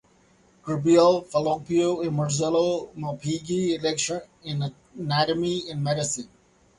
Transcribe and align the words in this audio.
Gabriele 0.65 1.21
Falloppio 1.29 2.01
and 2.01 2.15
Marcello 2.15 2.89
Malpighi 2.97 3.79
lectured 3.83 4.23
in 4.43 4.73
anatomy 4.99 5.69
and 5.69 5.83
medicine. 5.83 6.27